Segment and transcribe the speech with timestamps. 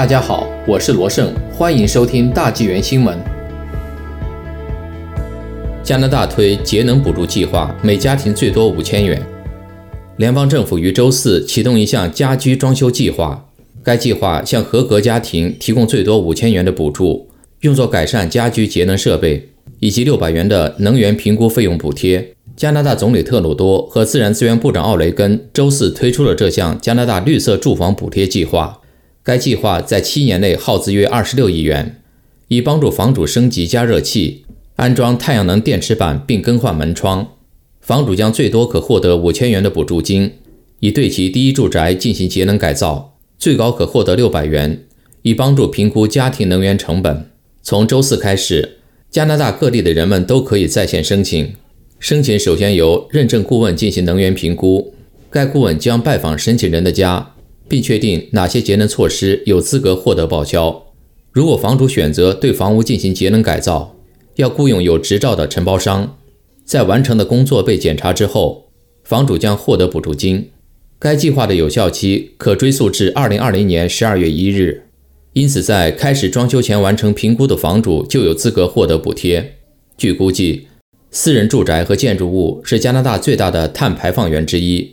[0.00, 3.18] 大家好，我是罗胜，欢迎收听大纪元新闻。
[5.82, 9.20] 加拿大推节能补助计划，每家庭最多五千元。
[10.16, 13.46] 联邦政府于周四启动一项家居装修计划，
[13.82, 17.28] 该计划向合格家庭提供最多五千元的补助，
[17.60, 22.32] 用作改善家居节能设备，以及六百元的能源评估费用补贴。
[22.56, 28.79] 加拿大总理特鲁多和自然资源部长奥雷根周四推出了这项加拿大绿色住房补贴计划。
[29.22, 32.02] 该计划在七年内耗资约二十六亿元，
[32.48, 34.44] 以帮助房主升级加热器、
[34.76, 37.32] 安装太阳能电池板并更换门窗。
[37.80, 40.32] 房主将最多可获得五千元的补助金，
[40.80, 44.84] 以对其第一住宅进行节能改造；最高可获得六百元，
[45.22, 47.30] 以帮助评估家庭能源成本。
[47.62, 48.78] 从周四开始，
[49.10, 51.54] 加拿大各地的人们都可以在线申请。
[51.98, 54.94] 申请首先由认证顾问进行能源评估，
[55.28, 57.34] 该顾问将拜访申请人的家，
[57.70, 60.86] 并确定哪些节能措施有资格获得报销。
[61.30, 63.96] 如果房主选择对房屋进行节能改造，
[64.34, 66.18] 要雇佣有执照的承包商。
[66.64, 68.64] 在完成的工作被检查之后，
[69.04, 70.50] 房主将获得补助金。
[70.98, 74.82] 该计划的有效期可追溯至2020年12月1日，
[75.34, 79.54] 因此在开始装修前完成评估的房主就有资格获得补贴。
[79.96, 80.66] 据估计。
[81.12, 84.92] 私人住宅和建筑物是加拿大最大的碳排放源之一，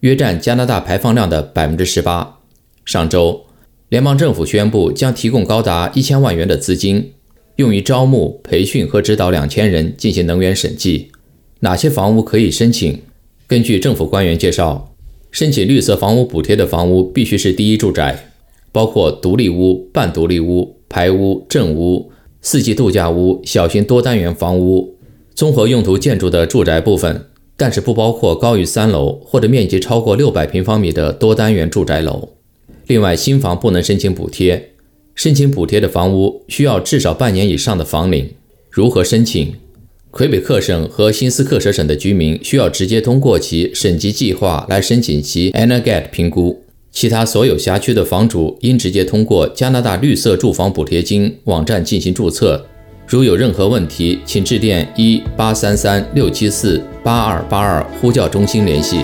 [0.00, 2.38] 约占加拿大排放量的百分之十八。
[2.84, 3.46] 上周，
[3.88, 7.12] 联邦政府宣布将提供高达一千万元的资金，
[7.56, 11.10] 用于招募、培训和指导两千人进行能源审计。
[11.60, 13.02] 哪些房屋可以申请？
[13.46, 14.94] 根据政府官员介绍，
[15.30, 18.30] 申请绿色房屋补贴的房屋必须是第一住宅，
[18.70, 24.96] 包括独立屋、半独立屋、排屋、正屋、四季度假屋、小型多单元房屋。
[25.34, 27.26] 综合用途建筑的住宅部分，
[27.58, 32.30] 但是不包括高于三楼或者面积超过六百平方米的多单元住宅楼。
[32.86, 34.70] 另外，新房不能申请补贴。
[35.16, 38.30] 申请补贴的房屋需要至少半年以上的房龄。
[38.70, 39.54] 如何申请？
[40.12, 46.62] 魁北克省和新斯克舍省的居民需要直接通过其省级计划来申请其 Energet 评估。
[46.92, 52.66] 其他所有辖区的房主应直接通过加拿大绿色住房补贴金网站进行注册。
[53.10, 58.98] 如有任何问题，请致电一八三三六七四八二八二呼叫中心联系。